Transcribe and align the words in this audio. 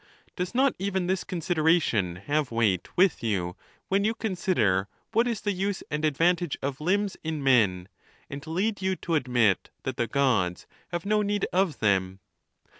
Does 0.35 0.55
not 0.55 0.73
even 0.79 1.05
this 1.05 1.23
consideration 1.23 2.15
have 2.15 2.49
weight 2.49 2.87
with 2.97 3.21
you 3.21 3.55
when 3.87 4.03
you 4.03 4.15
consider 4.15 4.87
what 5.11 5.27
is 5.27 5.41
the 5.41 5.51
use 5.51 5.83
and 5.91 6.03
advantage 6.03 6.57
of 6.59 6.81
limbs 6.81 7.17
in 7.23 7.43
men, 7.43 7.87
and 8.27 8.47
lead 8.47 8.81
you 8.81 8.95
to 8.95 9.13
admit 9.13 9.69
that 9.83 9.97
the 9.97 10.07
Gods 10.07 10.65
have 10.87 11.05
no 11.05 11.21
need 11.21 11.45
of 11.53 11.77
them 11.81 12.17